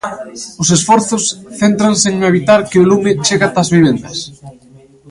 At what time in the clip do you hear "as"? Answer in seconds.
3.63-3.71